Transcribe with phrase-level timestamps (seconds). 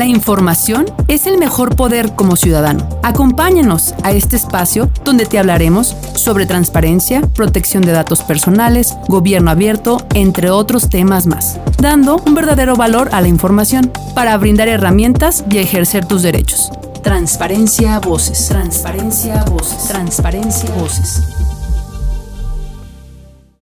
[0.00, 2.88] La información es el mejor poder como ciudadano.
[3.02, 9.98] Acompáñanos a este espacio donde te hablaremos sobre transparencia, protección de datos personales, gobierno abierto,
[10.14, 15.58] entre otros temas más, dando un verdadero valor a la información para brindar herramientas y
[15.58, 16.70] ejercer tus derechos.
[17.02, 18.48] Transparencia Voces.
[18.48, 19.86] Transparencia Voces.
[19.88, 21.49] Transparencia Voces.